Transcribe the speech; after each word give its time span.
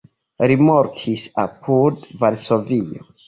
Li 0.51 0.55
mortis 0.69 1.27
apud 1.45 2.01
Varsovio. 2.25 3.07